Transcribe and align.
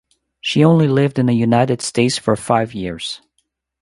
She 0.39 0.63
only 0.65 0.87
lived 0.87 1.19
in 1.19 1.27
the 1.27 1.33
United 1.35 1.79
States 1.79 2.17
for 2.17 2.35
five 2.35 2.73
years. 2.73 3.21